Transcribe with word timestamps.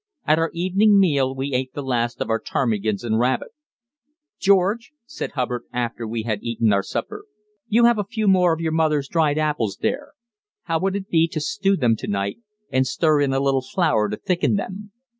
At 0.25 0.39
our 0.39 0.49
evening 0.55 0.99
meal 0.99 1.35
we 1.35 1.53
ate 1.53 1.75
the 1.75 1.83
last 1.83 2.21
of 2.21 2.29
our 2.31 2.39
ptarmigans 2.39 3.03
and 3.03 3.19
rabbit. 3.19 3.49
"George," 4.39 4.93
said 5.05 5.33
Hubbard, 5.33 5.65
after 5.71 6.07
we 6.07 6.23
had 6.23 6.39
eaten 6.41 6.73
our 6.73 6.81
supper, 6.81 7.25
"you 7.67 7.85
have 7.85 7.99
a 7.99 8.03
few 8.11 8.27
more 8.27 8.51
of 8.53 8.59
mother's 8.63 9.07
dried 9.07 9.37
apples 9.37 9.77
there. 9.79 10.13
How 10.63 10.79
would 10.79 10.95
it 10.95 11.07
be 11.09 11.27
to 11.27 11.39
stew 11.39 11.77
them 11.77 11.95
to 11.97 12.07
night, 12.07 12.39
and 12.71 12.87
stir 12.87 13.21
in 13.21 13.31
a 13.31 13.39
little 13.39 13.61
flour 13.61 14.09
to 14.09 14.17
thicken 14.17 14.55
them? 14.55 14.91